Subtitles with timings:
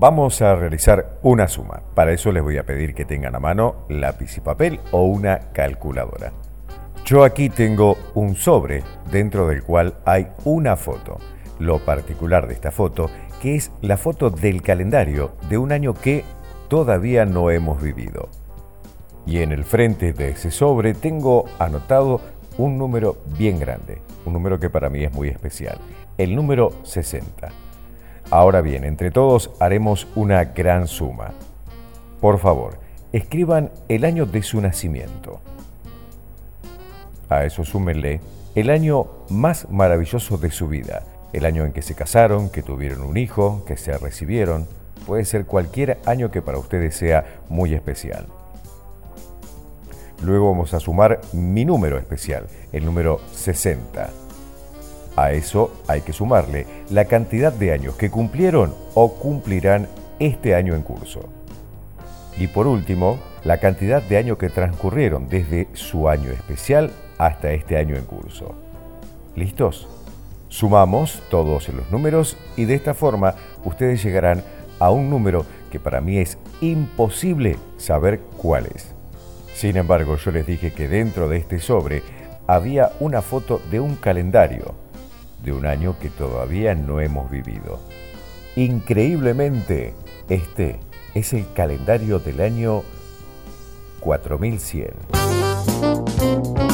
[0.00, 1.82] Vamos a realizar una suma.
[1.96, 5.50] Para eso les voy a pedir que tengan a mano lápiz y papel o una
[5.52, 6.32] calculadora.
[7.04, 11.18] Yo aquí tengo un sobre dentro del cual hay una foto.
[11.58, 13.10] Lo particular de esta foto
[13.42, 16.24] que es la foto del calendario de un año que
[16.68, 18.28] todavía no hemos vivido.
[19.26, 22.20] Y en el frente de ese sobre tengo anotado
[22.58, 25.78] un número bien grande, un número que para mí es muy especial,
[26.18, 27.48] el número 60.
[28.30, 31.30] Ahora bien, entre todos haremos una gran suma.
[32.20, 32.78] Por favor,
[33.12, 35.40] escriban el año de su nacimiento.
[37.30, 38.20] A eso súmenle
[38.54, 43.02] el año más maravilloso de su vida, el año en que se casaron, que tuvieron
[43.02, 44.66] un hijo, que se recibieron.
[45.06, 48.26] Puede ser cualquier año que para ustedes sea muy especial.
[50.22, 54.10] Luego vamos a sumar mi número especial, el número 60.
[55.16, 59.88] A eso hay que sumarle la cantidad de años que cumplieron o cumplirán
[60.18, 61.20] este año en curso.
[62.38, 67.76] Y por último, la cantidad de años que transcurrieron desde su año especial hasta este
[67.76, 68.54] año en curso.
[69.34, 69.88] ¿Listos?
[70.48, 74.42] Sumamos todos los números y de esta forma ustedes llegarán
[74.78, 78.97] a un número que para mí es imposible saber cuál es.
[79.58, 82.04] Sin embargo, yo les dije que dentro de este sobre
[82.46, 84.76] había una foto de un calendario
[85.42, 87.80] de un año que todavía no hemos vivido.
[88.54, 89.94] Increíblemente,
[90.28, 90.78] este
[91.12, 92.84] es el calendario del año
[93.98, 96.67] 4100.